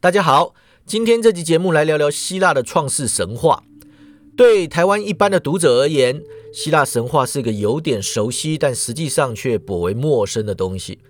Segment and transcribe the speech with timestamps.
[0.00, 0.54] 大家好，
[0.86, 3.64] 今天这集节目来聊聊希腊的创世神话。
[4.36, 6.22] 对台湾一般的读者而言，
[6.54, 11.00] 希腊神话是个有点熟悉，但实际上却颇为陌生的东西。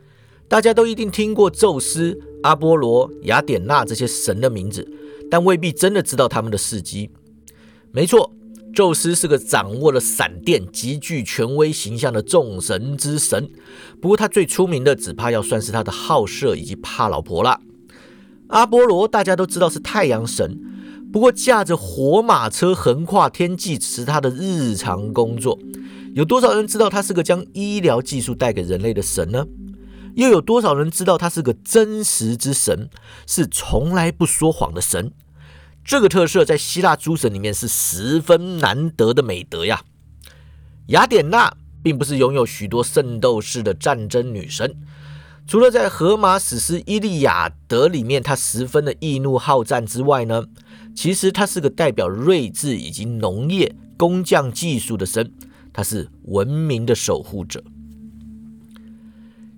[0.48, 4.90] 大家都一定听过宙斯、阿波罗、雅典娜这些神的名字，
[5.30, 7.10] 但未必真的知道他们的事迹。
[7.92, 8.32] 没错，
[8.74, 13.50] 宙斯是个掌握了闪电、极具权威形象的众神之神。
[14.00, 17.60] 不过他最出名的，只怕要算是他的好色以及怕老婆了。
[18.48, 20.58] 阿波罗大家都知道是太阳神，
[21.12, 25.58] 不过驾着火马车横跨天际只是他的日常工作。
[26.14, 29.46] 有多少人知道他是个将医疗技术带给人类的神呢？
[30.14, 32.88] 又有多少人知道他是个真实之神，
[33.26, 35.12] 是从来不说谎的神？
[35.84, 39.82] 这个特色在希腊诸神里面是十分难得的美德呀。
[40.88, 44.74] 雅典娜并不是拥有许多圣斗士的战争女神。
[45.48, 50.44] 除了在荷马史诗《伊利亚德》里面，他十分的易怒好战之外呢，
[50.94, 55.32] 其实他是个代表睿智以及农业工匠技术的神，
[55.72, 57.64] 他是文明的守护者。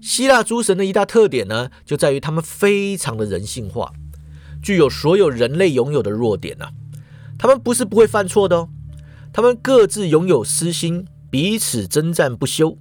[0.01, 3.93] 希腊诸神的一大特点呢，就在于他们非常的人性化，
[4.63, 6.69] 具有所有人类拥有的弱点呐。
[7.37, 8.69] 他们不是不会犯错的哦，
[9.33, 12.79] 他们各自拥有私心，彼此征战不休。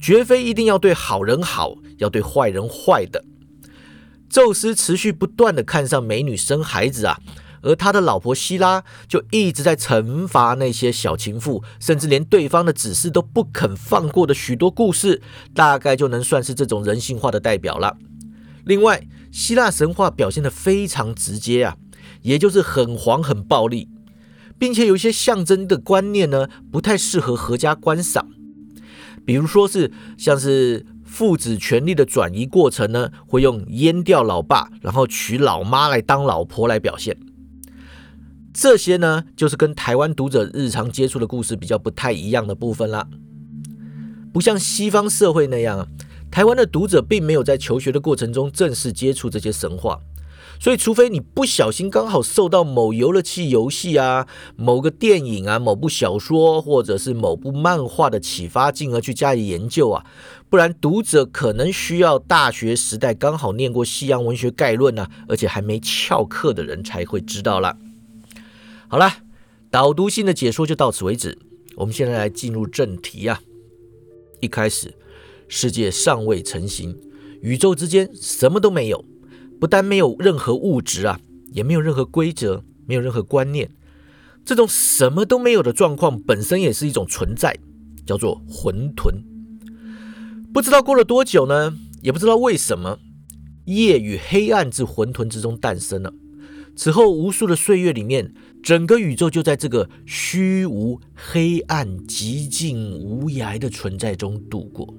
[0.00, 3.24] 绝非一定要对好人好，要对坏人坏的。
[4.28, 7.18] 宙斯持续不断的看上美女生孩子啊，
[7.62, 15.22] 而他的老婆希拉就一直在惩罚那些小情妇，甚至连对方的指示都不肯放过的许多故事，
[15.54, 17.96] 大概就能算是这种人性化的代表了。
[18.64, 21.76] 另外，希腊神话表现的非常直接啊，
[22.22, 23.88] 也就是很黄很暴力，
[24.58, 28.28] 并且有一些象征的观念呢，不太适合合家观赏。
[29.28, 37.14] 比如说是像是父子权力的转移过程呢，会用阉掉老爸，然后娶老妈来当老婆来表现。
[38.54, 43.06] 这些呢，就是跟台湾读者日常接触的故事比较不太一样的部分啦。
[44.32, 45.86] 不像西方社会那样，
[46.30, 50.00] 台湾的读者并没有在求学的过程中正式接触这些神话。
[50.60, 54.26] 所以，除非你不小心刚好受到某游乐器游戏啊、
[54.56, 60.04] 某个电影啊、某部小说或者是某部漫画的启发，进而去加以研究啊，
[60.50, 67.76] 不然读者可能需要大学时代刚好念过《西洋文学概论》啊，而且还没翘课的人才会知道了。
[68.88, 69.18] 好了，
[69.70, 71.38] 导读性的解说就到此为止。
[71.76, 73.40] 我们现在来进入正题啊。
[74.40, 74.94] 一开始，
[75.46, 76.98] 世界尚未成型，
[77.42, 79.04] 宇宙之间什么都没有。
[79.60, 81.20] 不但没有任何物质啊，
[81.52, 83.70] 也没有任何规则，没有任何观念，
[84.44, 87.58] 这种什么都没有的状况本身也是一种存在，
[88.06, 89.22] 叫做混沌。
[90.52, 91.76] 不知道过了多久呢？
[92.00, 93.00] 也不知道为什么，
[93.64, 96.14] 夜与黑暗自混沌之中诞生了。
[96.76, 98.32] 此后无数的岁月里面，
[98.62, 104.94] 整个宇宙就在这个虚无、黑暗、寂静、无涯的存在中度过。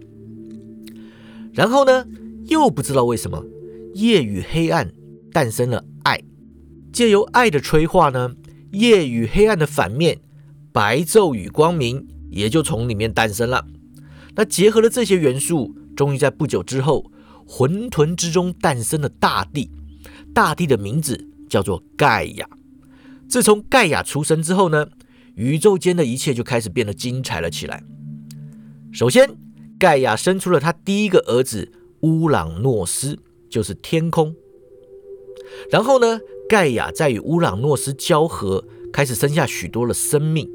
[1.54, 2.06] 然后呢，
[2.48, 3.46] 又不知道为什么。
[3.94, 4.92] 夜与黑暗
[5.32, 6.22] 诞生了爱，
[6.92, 8.36] 借由爱的催化呢，
[8.72, 10.20] 夜与黑暗的反面，
[10.72, 13.66] 白昼与光明也就从里面诞生了。
[14.36, 17.12] 那结合了这些元素，终于在不久之后，
[17.46, 19.72] 混沌之中诞生了大地。
[20.34, 22.48] 大地的名字叫做盖亚。
[23.28, 24.88] 自从盖亚出生之后呢，
[25.36, 27.84] 宇宙间的一切就开始变得精彩了起来。
[28.92, 29.30] 首先，
[29.78, 31.72] 盖亚生出了他第一个儿子
[32.02, 33.20] 乌朗诺斯。
[33.50, 34.36] 就是天空，
[35.72, 40.50] 然后呢，盖亚在与乌朗诺斯交合，开始生下许多的生命。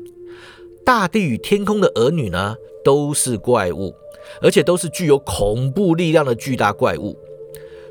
[0.84, 2.54] 大地与天空的儿女呢，
[2.84, 3.94] 都是怪物，
[4.40, 7.18] 而且都是具有恐怖力量的巨大怪物。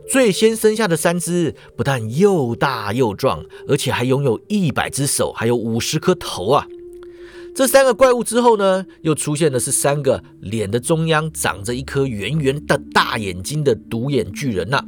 [0.10, 6.68] 最先生下的三只，不但又大又壮，而且还拥有一百只手，还有五十颗头啊！
[7.56, 14.84] 这三个怪物之后呢，又出现的是三个脸的中央长着一颗圆圆的大眼睛的独眼巨人呐。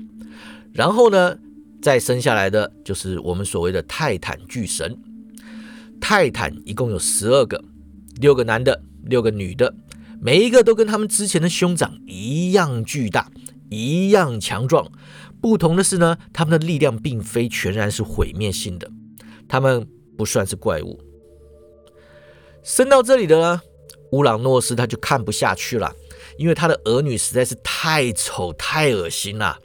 [0.75, 1.37] 然后呢，
[1.81, 4.97] 再生下来的就是我们所谓的泰坦巨神。
[6.01, 7.63] 泰坦一共有十二个，
[8.19, 9.73] 六个男的，六个女的，
[10.19, 13.31] 每一个都跟他们之前的兄长一样巨大，
[13.69, 14.91] 一样强壮。
[15.41, 18.91] 不同的是呢，他们的力量并非全然是毁灭性的，
[19.47, 19.87] 他们
[20.17, 20.99] 不算是怪物。
[22.63, 23.61] 生到这里的呢，
[24.11, 25.95] 乌朗诺斯他就看不下去了，
[26.37, 29.57] 因为他的儿女实在是太丑太恶心了，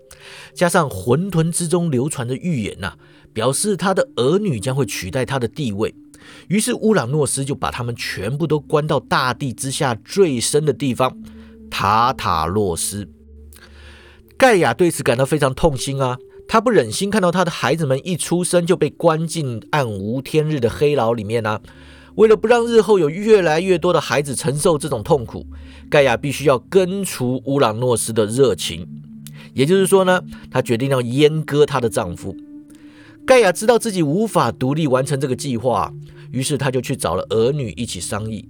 [0.54, 2.94] 加上混沌之中流传的预言呐，
[3.32, 5.94] 表示他的儿女将会取代他的地位，
[6.48, 11.16] 于是乌朗诺斯就把他们全部都关到大地之下最深的地方——
[11.70, 13.08] 塔塔洛斯。
[14.36, 16.18] 盖亚对此感到非常痛心啊，
[16.48, 21.60] 他不忍心看到他的孩子们一出生就被关进暗无天日的黑牢里面啊。
[22.16, 25.46] 为了不让日后有越来越多的孩子承受这种痛苦，
[25.88, 28.86] 盖亚必须要根除乌朗诺斯的热情。
[29.54, 32.36] 也就是说呢，她决定要阉割她的丈夫。
[33.26, 35.92] 盖亚知道自己无法独立完成这个计划，
[36.32, 38.48] 于是他就去找了儿女一起商议。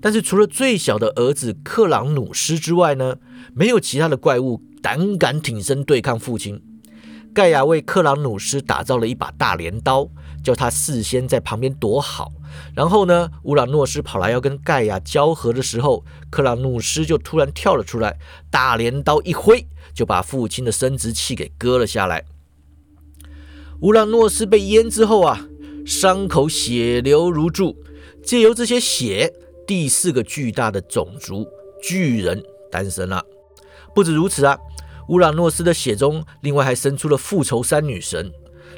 [0.00, 3.16] 但是除了最小的儿子克朗努斯之外呢，
[3.54, 6.62] 没有其他的怪物胆敢挺身对抗父亲。
[7.34, 10.08] 盖亚为克朗努斯打造了一把大镰刀，
[10.42, 12.32] 叫他事先在旁边躲好。
[12.74, 18.18] 然后呢，乌朗诺斯跑来要跟盖亚交合的时候，克朗努斯就突然跳了出来，
[18.50, 22.24] 大镰刀一挥，就把父亲的生殖器给割了下来。
[23.80, 25.48] 乌朗诺斯被阉之后啊，
[25.84, 27.76] 伤口血流如注，
[28.24, 29.32] 借由这些血，
[29.66, 31.46] 第四个巨大的种族
[31.82, 33.24] 巨人诞生了。
[33.94, 34.56] 不止如此啊，
[35.08, 38.32] 乌朗诺斯的血中另外还生出了复仇三女神。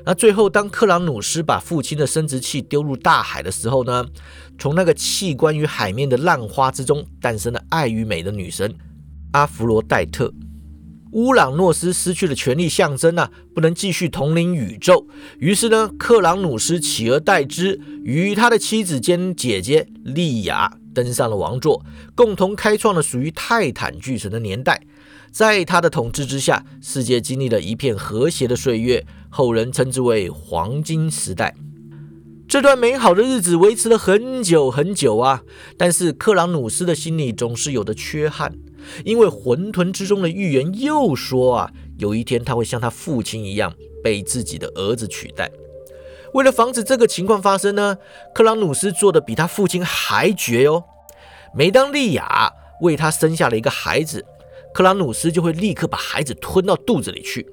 [0.06, 4.04] 那最后，当克朗努斯把父亲的生殖器丢入大海的时候呢？
[4.58, 8.74] 从那个器官与海面的浪花之中诞生了爱与美的女神
[9.32, 10.32] 阿弗罗戴特。
[11.14, 15.06] 乌朗诺斯失去了权力象征啊，不能继续统领宇宙。
[15.38, 21.84] 于是呢，克朗努斯取而代之，与他的妻子兼姐姐莉亚登上了王座，
[22.16, 24.82] 共同开创了属于泰坦巨神的年代。
[25.30, 31.54] 在他的统治之下，世界经历了一片和谐的岁月，后人称之为黄金时代。
[32.48, 35.42] 这段美好的日子维持了很久很久啊！
[35.78, 38.54] 但是克朗努斯的心里总是有着缺憾，
[39.04, 45.50] 因为混沌之中的预言又说啊，有一天他会像他父亲一样被自己的儿子取代。
[46.32, 47.96] 为了防止这个情况发生呢，
[48.34, 50.84] 克朗努斯做的比他父亲还绝哦。
[51.54, 54.24] 每当莉亚为他生下了一个孩子，
[54.74, 57.46] 克朗努斯就会立刻把孩子吞到肚子里去。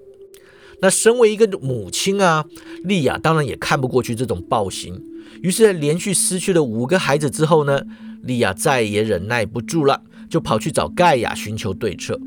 [0.81, 2.43] 那身为一个母亲啊，
[2.83, 4.99] 莉亚当然也看不过去这种暴行。
[5.43, 7.83] 于是，在连续失去了五个孩子之后呢，
[8.23, 10.01] 莉亚再也忍耐不住了，
[10.31, 12.19] 就跑去找盖亚寻求对策。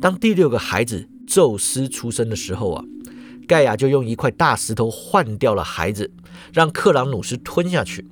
[0.00, 2.84] 当第六个孩子宙斯出生的时候啊，
[3.48, 6.12] 盖亚就用一块大石头换掉了孩子，
[6.52, 8.06] 让克朗努斯吞下去。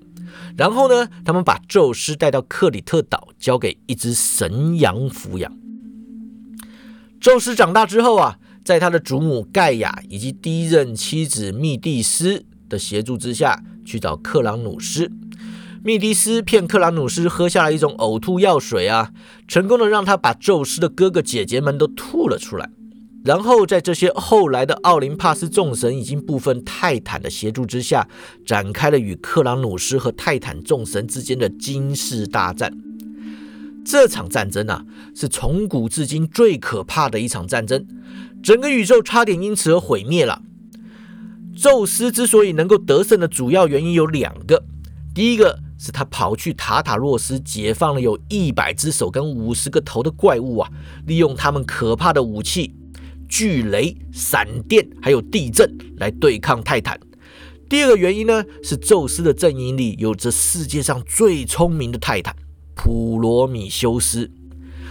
[0.56, 5.54] 然后呢，他们把宙斯带到克里特岛，交给一只神羊抚养。
[7.20, 15.10] 宙斯长大之后啊，在他的祖母盖亚以及第一任妻子密蒂斯的协助之下，去找克朗努斯。
[15.86, 19.12] 密迪斯骗克朗努斯喝下了一种呕吐药水啊，
[19.46, 22.68] 成功的让他把宙斯的哥哥姐姐们都吐了出来。
[23.24, 28.08] 然后在这些后来的奥林帕斯众神以及部分泰坦的协助之下，
[28.44, 32.76] 展开了与克朗努斯和泰坦众神之间的惊世大战。
[33.84, 34.84] 这场战争啊，
[35.14, 37.86] 是从古至今最可怕的一场战争，
[38.42, 40.42] 整个宇宙差点因此而毁灭了。
[41.56, 44.64] 宙斯之所以能够得胜的主要原因有两个，
[45.14, 50.70] 第一个是他跑去塔塔洛斯解放了有一百只手跟五十个头的怪物啊，
[51.06, 52.74] 利用他们可怕的武器
[53.28, 56.98] 巨雷、闪电还有地震来对抗泰坦。
[57.68, 62.34] 第二个原因呢，是宙斯的阵营里有着世界上最聪明的泰坦。
[62.74, 64.30] 普罗米修斯，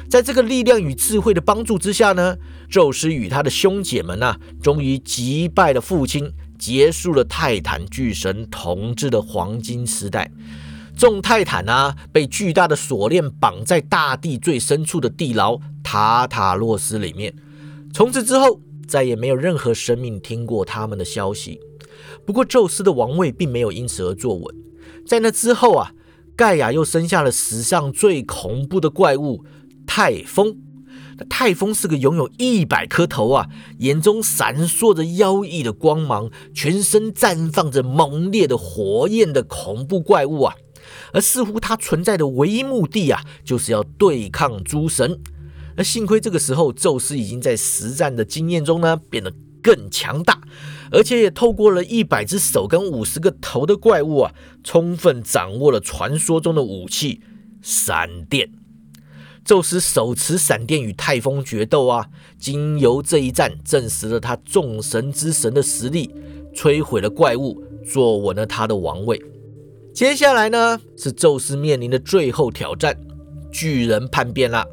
[0.10, 2.36] 在这个力量与智慧的帮助之下呢，
[2.70, 10.30] 宙斯与他的兄姐们啊，终于击败了父亲，结束了泰坦巨神统治的黄金时代。
[10.96, 17.34] 众泰坦啊，被巨大的锁链绑在大地最深处的地牢塔塔洛斯里面。
[17.94, 21.60] 从此之后，再也没有任何生命听过他们的消息。
[22.26, 24.56] 不过，宙斯的王位并没有因此而坐稳。
[25.06, 25.92] 在那之后啊。
[26.38, 29.46] 盖亚又生下了史上最恐怖的怪物
[29.88, 30.58] 泰风。
[31.30, 33.48] 泰风是个拥有一百颗头啊，
[33.78, 40.56] 眼中闪烁着妖异的光芒，全身绽放着猛烈的火焰的恐怖怪物啊。
[41.16, 45.18] 而似乎他存在的唯一目的啊，就是要对抗诸神。
[45.78, 50.42] 那幸亏这个时候，宙斯已经在实战的经验中呢，变得更强大。
[50.92, 57.22] 而且也透过了一百只手跟五十个头的怪物啊，充分掌握了传说中的武器——
[57.64, 58.52] 闪电。
[59.46, 66.14] 宙斯手持闪电与泰风决斗啊，经由这一战证实了他众神之神的实力，
[66.54, 69.22] 摧毁了怪物，坐稳了他的王位。
[69.96, 72.94] 接下来呢，是宙斯面临的最后挑战——
[73.50, 74.68] 巨人叛变了。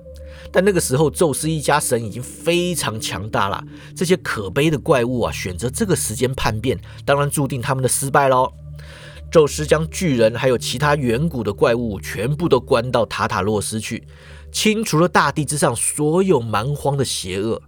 [0.51, 3.63] 但那个时候，宙斯一家神已经非常强大了。
[3.95, 8.53] 这些可悲的怪物啊，选择这个时间叛变，当然注定他们的失败喽。
[9.31, 14.03] 宙斯将巨人还有其他远古的怪物全部都关到塔塔洛斯去，
[14.51, 17.63] 清除了大地之上所有蛮荒的邪恶。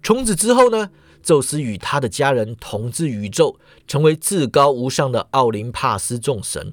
[0.00, 0.90] 从此之后呢，
[1.24, 6.72] 宙斯与他的家人统治宇宙，成为至高无上的奥林帕斯众神。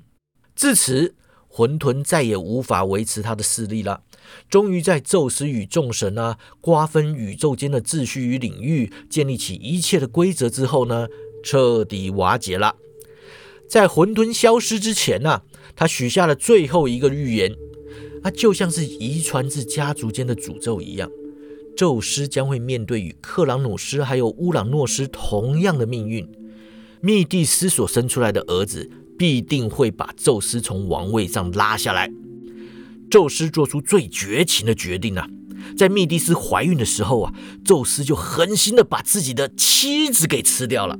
[0.57, 1.13] 至此，
[1.47, 4.01] 混沌再也无法维持他的势力了。
[4.49, 11.07] 终于在宙斯与众神啊瓜分宇宙间的秩序与领域，建立起一切的规则之后呢，
[11.43, 12.75] 彻底瓦解了。
[13.69, 15.43] 在混沌消失之前呢，
[15.75, 17.55] 他许下了最后一个预言，
[18.23, 21.07] 啊，就像是遗传至家族间的诅咒一样，
[21.77, 26.27] 宙斯将会面对与克朗努斯还有乌朗诺斯同样的命运。
[26.99, 32.09] 密蒂斯所生出来的儿子必定会把宙斯从王位上拉下来。
[33.09, 35.27] 宙斯做出最绝情的决定啊！
[35.77, 37.33] 在密蒂斯怀孕的时候啊，
[37.63, 40.97] 宙斯就狠心的把自己的妻子给吃掉了。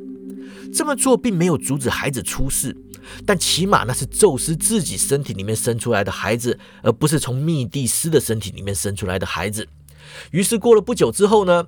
[0.73, 2.75] 这么做并没有阻止孩子出世，
[3.25, 9.67] 但起码那是宙斯自己身体里面生出来的孩子，而不是从密蒂斯的身体里面生出来的孩子。
[10.31, 11.65] 于是过了不久之后呢，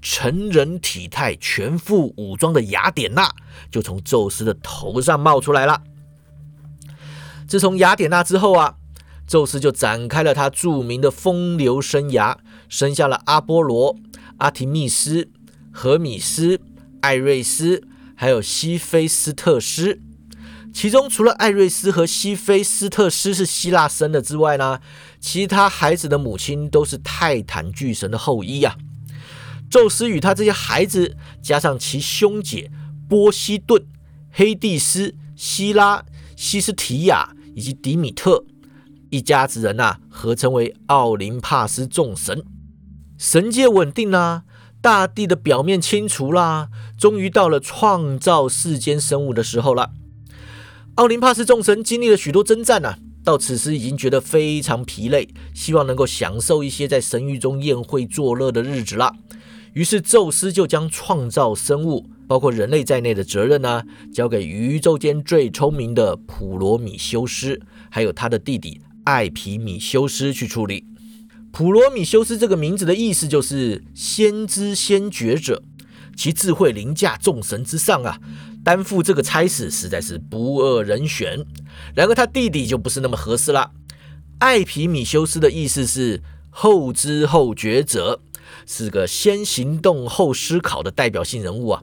[0.00, 3.30] 成人体态、全副武装的雅典娜
[3.70, 5.82] 就从宙斯的头上冒出来了。
[7.46, 8.76] 自从雅典娜之后啊。
[9.26, 12.36] 宙斯就展开了他著名的风流生涯，
[12.68, 13.94] 生下了阿波罗、
[14.38, 15.30] 阿提密斯、
[15.70, 16.60] 荷米斯、
[17.00, 17.84] 艾瑞斯，
[18.16, 20.00] 还有西菲斯特斯。
[20.74, 24.80] 其中除了艾瑞斯和西菲斯特斯是希腊生的之外呢，
[25.20, 28.76] 其他孩子的母亲都是泰坦巨神的后裔呀。
[29.70, 32.70] 宙斯与他这些孩子，加上其兄姐
[33.08, 33.86] 波西顿、
[34.32, 36.04] 黑蒂斯、希拉、
[36.36, 38.44] 西斯提亚以及迪米特。
[39.10, 42.44] 一家子人呐，合称为奥林帕斯众神，
[43.16, 44.42] 神界稳定啦，
[44.80, 49.92] 大地的表面清除啦，终于到了创造世间生物的时候了。
[50.96, 59.14] 奥林帕斯众神经历了许多征战呐，到此时已经觉得非常疲累，希望能够享受一些在神域中宴会作乐的日子了。
[59.72, 68.80] 于是宙斯就将创造生物，包括人类在内的责任呢，交给宇宙间最聪明的普罗米修斯，还有他的弟弟。
[69.04, 70.84] 艾皮米修斯去处理。
[71.50, 75.62] 普罗米修斯这个名字的意思就是先知先觉者，
[76.14, 78.20] 其智慧凌驾众神之上啊，
[78.62, 81.44] 担负这个差事实在是不二人选。
[81.94, 83.72] 然而他弟弟就不是那么合适了。
[84.38, 88.20] 艾皮米修斯的意思是后知后觉者，
[88.66, 91.82] 是个先行动后思考的代表性人物啊。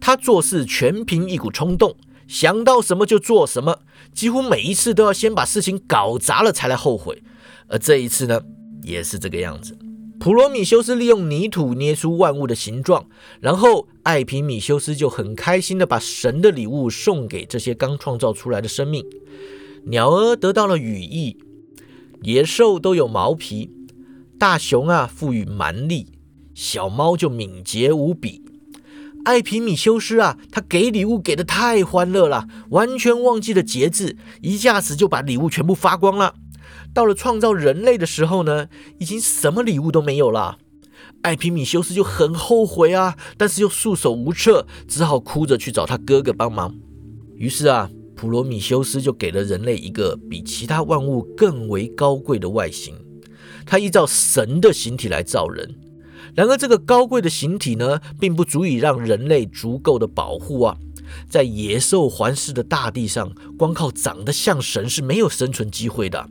[0.00, 1.96] 他做事全凭一股冲动。
[2.28, 3.80] 想到什么就做什么，
[4.14, 7.22] 几乎每一次都要先把事情搞砸了才来后悔。
[7.68, 8.40] 而这一次呢，
[8.82, 9.76] 也是这个样子。
[10.18, 13.06] 普罗米修斯利用泥土捏出万物的形状，
[13.40, 19.04] 然后艾皮米修斯就很开心的把神的礼物送给这些刚创造出来的生命。
[19.86, 21.36] 鸟儿得到了羽翼，
[22.22, 23.70] 野兽都有毛皮，
[24.42, 26.18] 大熊啊赋予蛮力，
[26.52, 28.42] 小猫就敏捷无比。
[29.24, 36.34] 艾皮米修斯啊，他给礼物给的太欢乐了，完全忘记了节制，一下子就把礼物全部发光了。
[36.92, 38.66] 到了创造人类的时候呢，
[38.98, 40.58] 已经什么礼物都没有了。
[41.22, 46.74] 艾皮米修斯就很后悔啊，但是又束手无策，只好哭着去找他哥哥帮忙。
[47.36, 52.96] 于是啊，普罗米修斯就给了人类一个比其他万物更为高贵的外形，
[53.66, 55.74] 他依照神的形体来造人。
[56.34, 60.76] 然而，这个高贵的形体呢，并不足以让人类足够的保护啊！
[61.28, 66.28] 在野兽环视的大地上，光靠长得像神是没有生存机会的。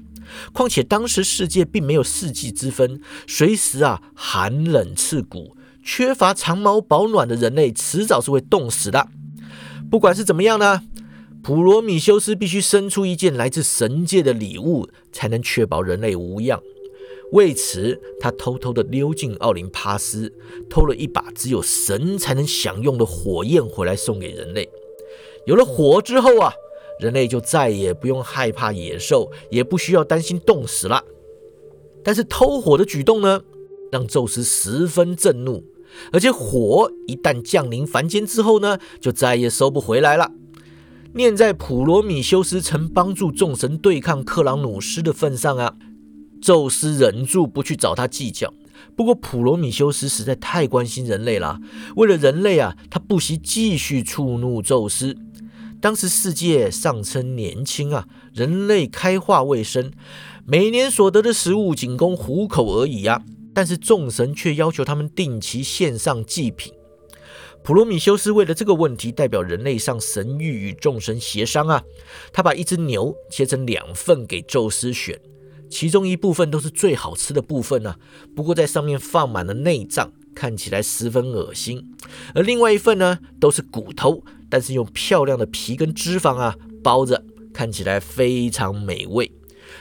[0.54, 9.08] 况且当时世界并没有四季之分，随时啊寒冷刺骨，缺乏长毛保暖的人类，迟早是会冻死的。
[9.92, 10.82] 不管是怎么样呢，
[11.44, 16.60] 普罗米修斯必须生出一件来自神界的礼物，才能确保人类无恙。
[17.32, 20.34] 为此，他偷偷地溜进奥林帕斯，
[20.70, 24.70] 偷了一把只有神才能享用的火焰回来送给人类。
[25.46, 26.54] 有了火之后啊，
[27.00, 31.04] 人类就再也不用害怕野兽，也不需要担心冻死了。
[32.04, 33.42] 但是偷火的举动呢，
[33.92, 35.64] 让宙斯十分震怒，
[36.12, 40.32] 而且火一旦降临凡间之后呢，就再也收不回来了。
[41.14, 45.76] 念在普罗米修斯曾帮助众神对抗克朗努斯的份上啊。
[46.42, 48.52] 宙斯忍住不去找他计较，
[48.96, 51.60] 不过普罗米修斯实在太关心人类了。
[51.96, 55.16] 为了人类啊，他不惜继续触怒宙斯。
[55.80, 59.92] 当时世界尚称年轻啊，人类开化未深，
[60.46, 63.22] 每年所得的食物仅供糊口而已啊。
[63.54, 66.72] 但是众神却要求他们定期献上祭品。
[67.64, 71.84] 普罗米修斯为了这个问题，代表人类上神域与众神协商啊。
[72.32, 75.20] 他把一只牛切成两份给宙斯选。
[75.72, 77.96] 其中一部分都是最好吃的部分呢，
[78.36, 81.80] 不过在上面放满了内脏，看起来十分恶心；
[82.36, 87.24] 而另外一份呢，都是骨头，但是用漂亮的皮跟脂肪啊包着，
[87.54, 89.32] 看起来非常美味。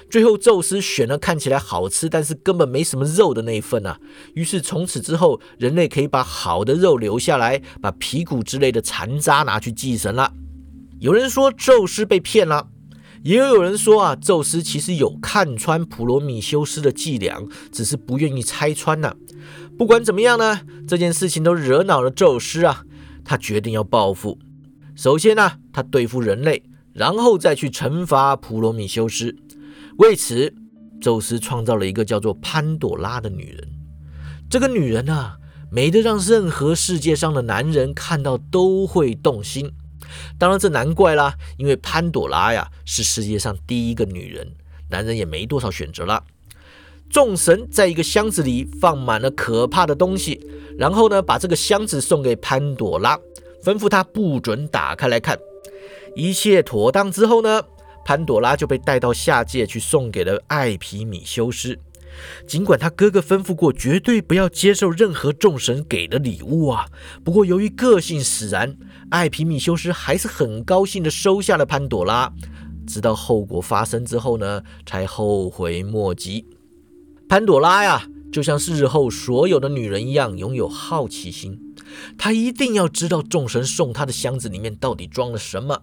[0.09, 3.99] 最后，宙斯选了看起来好吃，但是根本没什么肉的那一份啊。
[4.35, 10.33] 于是从此之后，人类可以把好的肉留下来，把皮骨之类的残渣拿去祭神了。
[11.01, 12.69] 有人说宙斯被骗了，
[13.23, 19.15] 也有人说啊，宙斯其实有看穿普罗米修斯的伎俩，只是不愿意拆穿呢。
[19.77, 22.85] 不管怎么样呢，这件事情都惹恼了宙斯啊，
[23.25, 24.39] 他决定要报复。
[24.95, 26.63] 首先呢，他对付人类，
[26.93, 29.37] 然后再去惩罚普罗米修斯。
[29.99, 30.55] 为此，
[31.01, 33.69] 宙斯创造了一个叫做潘朵拉的女人。
[34.49, 35.37] 这个女人啊，
[35.71, 39.71] 美得让任何世界上的男人看到都会动心。
[40.39, 44.55] 当然，这难怪啦，因为潘朵拉呀是世界上第一个女人，
[44.91, 46.25] 男人也没多少选择了。
[47.11, 50.41] 众神在一个箱子里放满了可怕的东西，
[50.79, 53.19] 然后呢，把这个箱子送给潘朵拉，
[53.65, 55.39] 吩咐她不准打开来看。
[56.15, 57.63] 一切妥当之后呢？
[58.05, 61.79] 潘朵拉就被带到下界去，送给了艾皮米修斯。
[62.47, 66.87] 尽管他哥哥吩咐过，绝对不要接受任何众神给的礼物啊。
[67.25, 68.77] 不过由于个性使然，
[69.11, 72.33] 艾皮米修斯还是很高兴的收下了潘朵拉。
[72.87, 76.47] 直到后果发生之后呢，才后悔莫及。
[77.29, 81.59] 潘朵拉呀，就像是日后所有的女人一样，拥有好奇心。
[82.19, 85.83] 她一定要知道众神送她的箱子里面到底装了什么。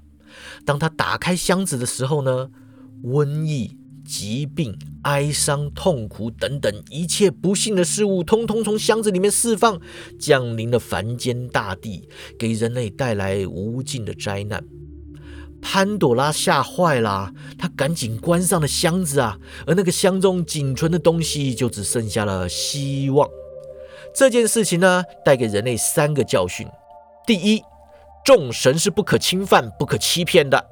[0.66, 2.50] 当他打开箱子的时候呢，
[3.04, 3.78] 瘟疫、
[4.08, 4.74] 疾病、
[5.04, 9.80] 哀伤、痛苦等等一切不幸的事物，通通从箱子里面释放，
[10.18, 12.08] 降临了凡间大地，
[12.40, 14.64] 给人类带来无尽的灾难。
[15.62, 23.28] 潘朵拉吓坏了，她赶紧关上了箱子啊，而那个箱中仅存的东西就只剩下了希望。
[24.16, 26.66] 这件事情呢，带给人类三个教训：
[27.26, 27.62] 第一，
[28.24, 30.64] 众神是不可侵犯、不可欺骗的。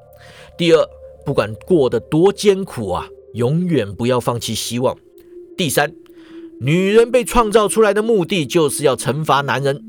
[0.57, 0.88] 第二，
[1.25, 4.97] 不管过得多艰苦啊，永远不要放弃希望。
[5.57, 5.93] 第三，
[6.59, 9.83] 女人被创造出来的目的就是要惩罚男人。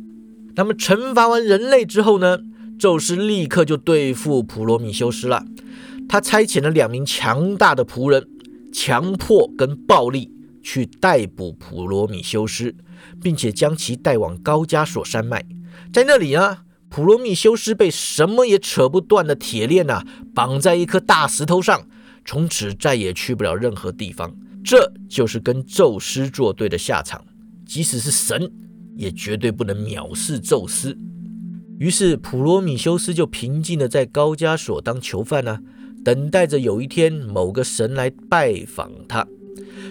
[0.57, 2.39] 那么惩罚完人类之后呢？
[2.79, 5.45] 宙斯立刻就对付普罗米修斯了。
[6.09, 8.29] 他差遣了两名强大的仆人，
[8.73, 10.31] 强迫跟暴力
[10.63, 12.75] 去逮捕普罗米修斯，
[13.23, 15.45] 并且将其带往高加索山脉，
[15.93, 16.59] 在那里呢。
[16.89, 21.87] 普罗米修斯被什么也扯不断的铁链呐绑在一颗大石头上，
[22.27, 24.37] 从此再也去不了任何地方。
[24.63, 27.25] 这就是跟宙斯作对的下场。
[27.65, 28.53] 即使是神，
[28.97, 30.99] 也绝对不能藐视宙斯。
[31.79, 35.61] 于是普罗米修斯就平静的在高加索当囚犯呢，
[36.05, 39.27] 等待着有一天某个神来拜访他。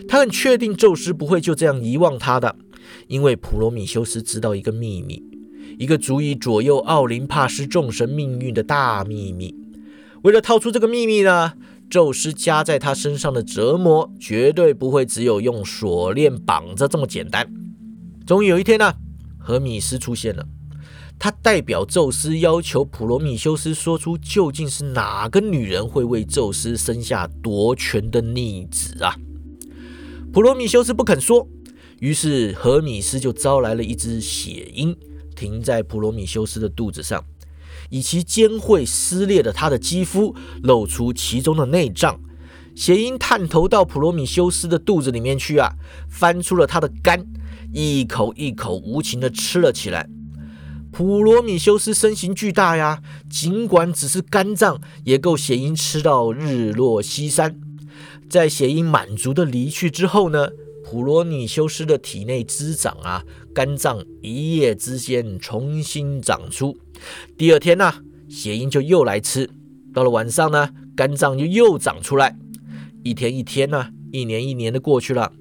[0.07, 2.55] 他很确定宙斯不会就这样遗忘他的，
[3.07, 5.23] 因为普罗米修斯知道一个秘密。
[5.77, 9.53] 一个足以左右奥林帕斯众神命运的大秘密。
[10.23, 11.53] 为了套出这个秘密呢，
[11.95, 17.49] 宙斯加在他身上的折磨绝对不会只有用锁链绑着这么简单。
[18.27, 18.93] 终于有一天呢，
[19.39, 20.45] 荷米斯出现了，
[21.17, 29.15] 他代表宙斯要求普罗米修斯说出究竟是哪个女人会为宙斯生下夺权的逆子啊？
[30.33, 31.47] 普罗米修斯不肯说，
[32.01, 34.93] 于是荷米斯就招来了一只血鹰。
[35.33, 37.23] 停在普罗米修斯的肚子上，
[37.89, 42.19] 以其尖喙撕裂了他的肌肤，露出其中的内脏。
[42.75, 45.73] 血鹰探头到普罗米修斯的肚子里面去啊，
[46.09, 47.25] 翻出了他的肝，
[47.73, 50.09] 一口一口无情地吃了起来。
[50.91, 57.59] 普罗米修斯身形巨大呀，尽管只是肝脏，也够血鹰吃到日落西山。
[58.29, 60.49] 在血鹰满足的离去之后呢？
[60.83, 66.77] 普罗米修斯的体内滋长啊，肝脏一夜之间重新长出。
[67.37, 67.93] 第二天呢，
[68.29, 69.49] 谐音就又来吃。
[69.93, 72.37] 到了晚上呢，肝脏就又长出来。
[73.03, 75.31] 一天一天呢，一年一年的过去了。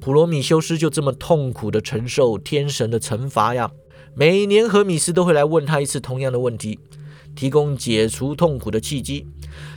[0.00, 3.70] 普罗米修斯就这么痛苦的承受天神的惩罚呀。
[4.14, 6.78] 每年荷米斯都会来问他一次同样的问题，
[7.34, 9.26] 提供解除痛苦的契机。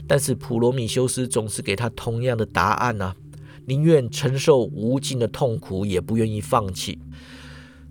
[0.08, 3.16] 但是普罗米修斯总是给他同样的答案呢。
[3.66, 7.00] 宁愿承受无尽的痛苦，也不愿意放弃。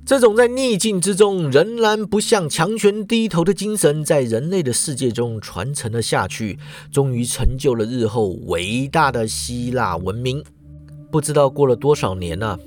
[0.08, 6.58] 这种在逆境之中仍然不向强权低头的精神，在人类的世界中传承了下去，
[6.90, 10.42] 终于成就了日后伟大的希腊文明。
[11.12, 12.58] 不知道过了多少年呢？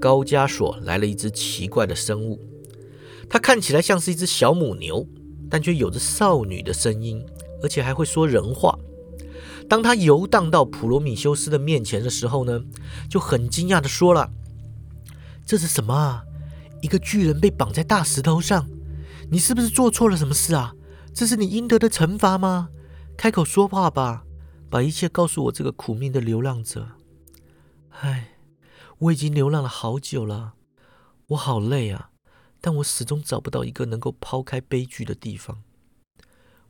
[0.00, 2.40] 高加索来了一只奇怪的生物，
[3.28, 5.06] 它看起来像是一只小母牛，
[5.48, 7.24] 但却有着少女的声音，
[7.62, 8.76] 而且还会说人话。
[9.68, 12.60] 当它游荡到普罗米修斯的面前的时候呢，
[13.08, 14.30] 就很惊讶的说了
[15.46, 16.22] ：“这是什么？
[16.82, 18.68] 一个巨人被绑在大石头上，
[19.30, 20.74] 你是不是做错了什么事啊？
[21.12, 22.70] 这是你应得的惩罚吗？
[23.16, 24.24] 开口说话吧，
[24.70, 26.92] 把一切告诉我这个苦命的流浪者。
[28.00, 28.36] 唉，
[28.98, 30.54] 我已经流浪了好久了，
[31.28, 32.10] 我好累啊，
[32.60, 35.62] 但我始终找不到一个能够抛开悲剧的地方。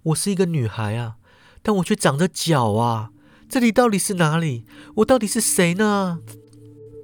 [0.03, 1.19] 我是一个女孩啊，
[1.63, 3.13] 但我却长着脚啊！
[3.49, 4.65] 这里到底是哪里？
[4.97, 6.21] 我到底是谁呢？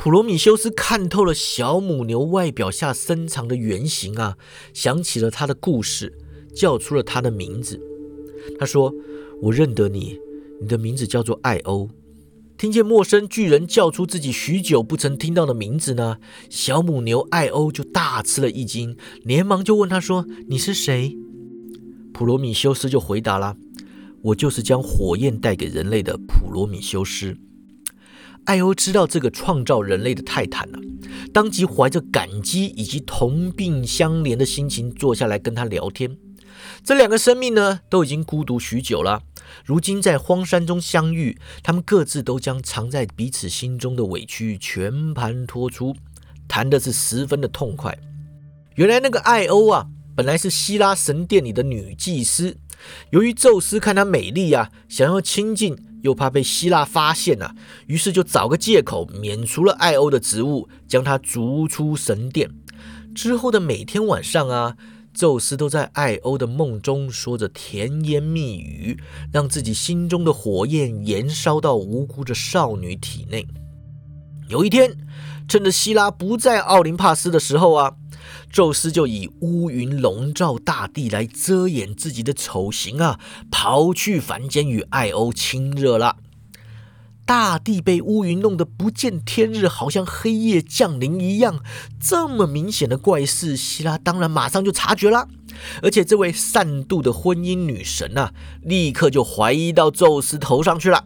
[0.07, 4.39] 普罗米修斯看透了小母牛外表下深藏的原型啊，
[4.73, 6.17] 想起了他的故事，
[6.55, 7.81] 叫出了他的名字。
[8.57, 8.95] 他说
[9.43, 10.17] ：“我认得你，
[10.61, 11.91] 你的名字叫做艾欧。”
[12.57, 21.17] 听见陌生巨人叫出自己许久不曾听到的名字呢，小母牛艾欧就大吃了一惊，连忙就问他说：“你是谁？”
[22.15, 23.57] 普罗米修斯就回答了
[24.23, 27.37] ：“我就是将火焰带给人类的普罗米修斯。”
[28.47, 30.79] 艾欧知道这个创造人类的泰坦呢，
[31.33, 36.17] 当即怀着感激以及同病相怜的心情坐下来跟他聊天。
[36.83, 39.23] 这两个生命呢，都已经孤独许久了，
[39.65, 45.95] 如今在荒山中相遇，他们各自都将藏在彼此心中的委屈全盘托出，
[46.49, 47.97] 谈的是十分的痛快。
[48.77, 49.89] 原来那个艾欧啊。
[50.17, 52.57] 本来是希腊神殿里的女祭司，
[53.11, 57.55] 由于宙斯看她美丽啊，想要亲近，又怕被希腊发现啊，
[57.87, 62.51] 于是就找个借口免除了艾欧的职务，将她逐出神殿。
[63.15, 64.77] 之后的每天晚上啊，
[65.15, 68.99] 宙斯都在艾欧的梦中说着甜言蜜语，
[69.33, 73.47] 让自己心中的火焰燃烧到无辜的少女体内。
[74.49, 74.97] 有一天，
[75.49, 77.95] 趁着希拉不在奥林帕斯的时候啊。
[78.51, 83.19] 宙斯就以乌云笼罩大地来遮掩自己的丑行啊，
[83.51, 86.17] 跑去凡间与艾欧亲热了。
[87.25, 91.61] 大地被乌云弄得不见天日，好像黑夜降临一样。
[92.01, 95.27] 这么明显的怪事，希拉当然马上就察觉了。
[95.83, 101.05] 而且这位善妒的婚姻女神啊，立刻就怀疑到宙斯头上去了。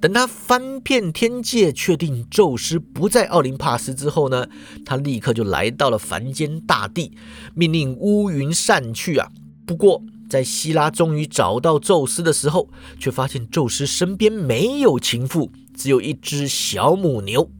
[0.00, 4.46] 等他翻遍天界，确定宙斯不在奥林帕斯之后呢，
[4.84, 7.12] 他立刻就来到了凡间大地，
[7.54, 9.28] 命令乌云散去啊。
[9.66, 17.50] 不过，在希拉终于找到宙斯的时候，却发现宙斯身边没有情妇，只有一只小母牛。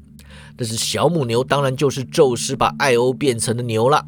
[0.57, 4.07] 但是小母牛当然就是宙斯把艾欧变成的牛了。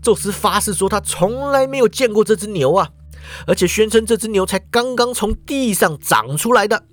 [0.00, 2.90] 宙斯发誓说他从来没有见过这只牛啊，
[3.46, 6.84] 而且宣称这只牛才刚刚从地上长出来的。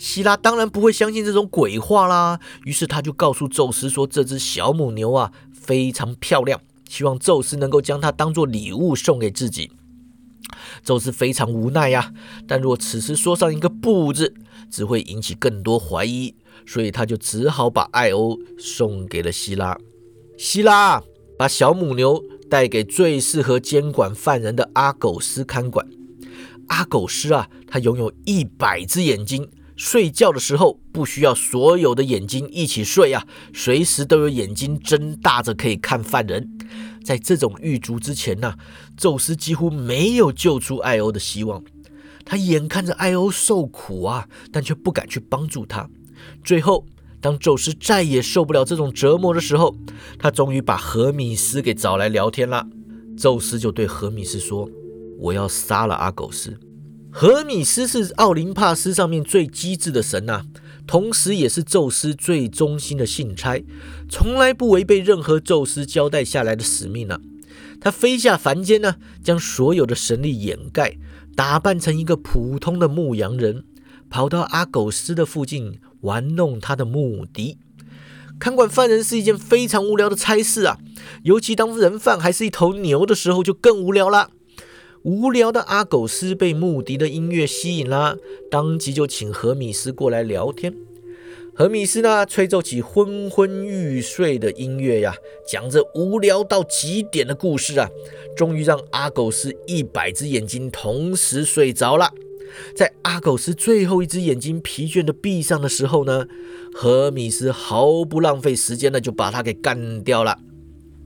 [0.00, 6.58] 希拉当然不会相信这种鬼话啦，于是他就告诉宙斯说：“这只小母牛啊，非常漂亮，
[6.88, 9.70] 希望宙斯能够将它当做礼物送给自己。”
[10.82, 12.14] 宙斯非常无奈呀，
[12.48, 14.32] 但若此时说上一个“不”字，
[14.70, 16.34] 只会引起更多怀疑，
[16.66, 19.76] 所以他就只好把艾欧送给了希拉。
[20.38, 21.02] 希拉
[21.36, 25.86] 把小母牛带给最适合监管犯人的阿狗斯看管。
[26.68, 29.46] 阿狗斯啊，他拥有一百只眼睛。
[29.80, 36.46] 睡觉的时候不需要所有的眼睛一起睡啊，随时都有眼睛睁大着可以看犯人。
[37.02, 38.56] 在这种狱卒之前呢，
[38.94, 41.64] 宙斯几乎没有救出艾欧的希望。
[42.26, 45.88] 他眼看着艾欧受苦啊，但却不敢去帮助他。
[46.44, 46.84] 最后，
[47.18, 49.74] 当宙斯再也受不了这种折磨的时候，
[50.18, 52.66] 他终于把何米斯给找来聊天了。
[53.16, 54.68] 宙斯就对何米斯说
[55.18, 56.60] ：“我要杀了阿狗斯。”
[57.12, 60.44] 荷米斯是奥林帕斯上面最机智的神呐，
[60.86, 63.62] 同时也是宙斯最忠心的信差，
[64.08, 67.20] 从来不违背任何宙斯交代下来的使命呢。
[67.80, 70.96] 他飞下凡间呢，将所有的神力掩盖，
[71.34, 73.64] 打扮成一个普通的牧羊人，
[74.08, 77.58] 跑到阿狗斯的附近玩弄他的牧笛。
[78.38, 80.78] 看管犯人是一件非常无聊的差事啊，
[81.24, 84.30] 尤其当人犯还是一头牛的时候，就更无聊了。
[85.02, 88.18] 无聊的阿狗斯被穆迪的音乐吸引了，
[88.50, 90.74] 当即就请何米斯过来聊天。
[91.54, 95.14] 何米斯呢，吹奏起昏昏欲睡的音乐呀，
[95.46, 97.88] 讲着无聊到极点的故事啊，
[98.36, 102.12] 终于让阿狗斯一百只眼睛同时睡着了。
[102.74, 106.26] 在阿狗斯最后一只眼睛疲倦的闭上的时候呢，
[106.74, 110.36] 何米斯毫不浪费时间的就把他给干掉了。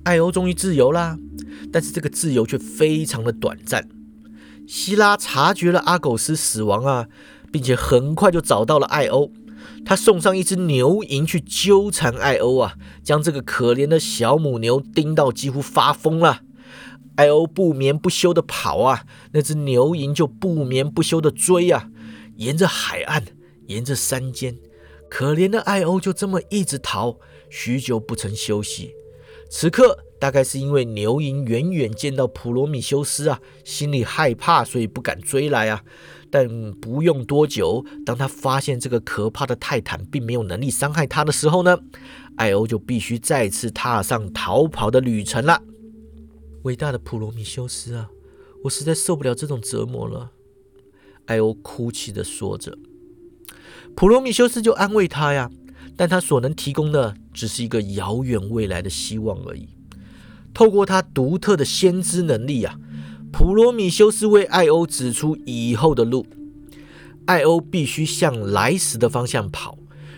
[0.05, 1.19] 艾欧终于自由啦，
[1.73, 3.88] 但是这个自由却非常的短暂。
[4.67, 7.09] 希拉察觉了阿狗斯死亡啊，
[7.51, 9.33] 并且很快就找到了艾欧。
[9.85, 16.43] 他送上一只牛蝇去纠缠艾欧啊，将这个可怜的小母牛盯到几乎发疯了。
[17.17, 21.88] 艾欧不眠不休的跑啊，那只牛蝇就不眠不休的追啊，
[22.37, 23.25] 沿着海岸，
[23.69, 24.57] 沿着山间，
[25.09, 28.93] 可怜的艾欧就这么一直逃，许久不曾休息。
[29.57, 35.85] 此刻大概是因为牛蝇远远见到普罗米修斯啊，心里害怕，所以不敢追来啊。
[36.29, 41.79] 但不用多久，当他发现这个可怕的泰坦并没有能力伤害他的时候呢，
[42.35, 45.62] 艾欧就必须再次踏上逃跑的旅程了。
[46.62, 48.11] 伟大的普罗米修斯啊，
[48.64, 50.33] 我实在受不了这种折磨了。
[51.27, 52.77] 艾欧哭泣的说着，
[53.95, 55.49] 普罗米修斯就安慰他呀，
[55.97, 59.69] 但他所能提供的只是一个遥远未来的希望而已。
[60.53, 62.79] 透过他独特的先知能力啊。
[63.33, 66.25] 普罗米修斯为艾欧指出以后的路，
[67.27, 69.77] 艾欧必须向来时的方向跑，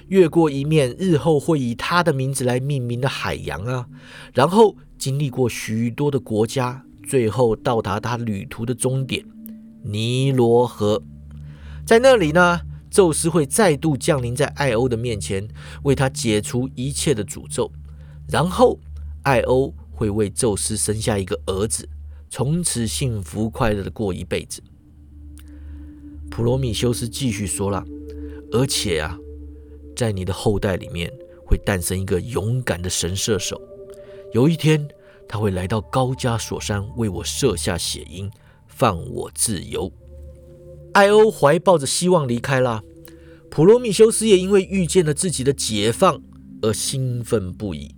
[0.08, 3.86] 越过一面日后会以他的名字来命名的海洋啊，
[4.34, 9.24] 然后经历过许多的国家，最后到达他旅途的终点
[9.82, 11.02] 尼罗河。
[11.86, 12.60] 在那里呢，
[12.96, 15.46] 宙斯会再度降临在艾欧的面前，
[15.82, 17.70] 为他解除一切的诅咒，
[18.26, 18.80] 然后
[19.22, 21.86] 艾欧会为宙斯生下一个儿子。
[22.30, 24.62] 从此幸福快乐的过一辈子。
[26.30, 27.84] 普罗米修斯继续说了，
[28.50, 29.18] 而且啊，
[29.94, 31.12] 在你的后代里面
[31.44, 33.60] 会诞生一个勇敢的神射手。
[34.32, 34.88] 有一天，
[35.28, 38.30] 他会来到高加索山为我射下血鹰，
[38.66, 39.92] 放我自由。
[40.96, 42.82] 艾欧怀抱着希望离开了。
[43.50, 46.22] 普罗米修斯也因为遇见了自己的解放
[46.62, 47.94] 而兴奋不已。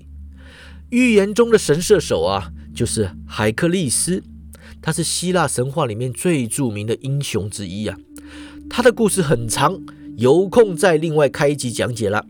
[0.91, 2.51] 预言中的神射手啊！
[2.75, 4.25] 就是海克利斯，
[4.83, 7.97] 他是希腊神话里面最著名的英雄之一啊。
[8.69, 9.81] 他的故事很长，
[10.17, 12.27] 有空再另外开一集讲解了。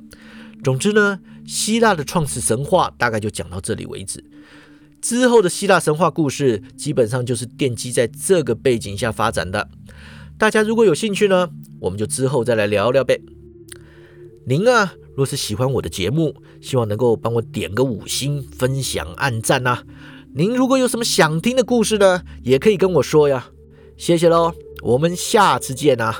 [0.63, 4.23] 总之呢，希腊的创始神话大概就讲到这里为止。
[5.01, 9.71] 之后的希腊神话故事基本上就是奠基在这个背景下发展的。
[10.39, 13.21] 大家如果有兴趣呢，我们就之后再来聊聊呗。
[14.47, 19.83] 您啊，若是喜欢我的节目，希望能够帮我点个五星、分享、按赞呐。
[20.35, 23.51] 您如果有什么想听的故事呢，也可以跟我说呀。
[23.97, 26.17] 谢谢喽，我们下次见啊。